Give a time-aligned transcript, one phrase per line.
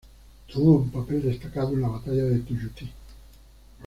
[0.51, 2.89] Tuvo un papel destacado en la batalla de Tuyutí.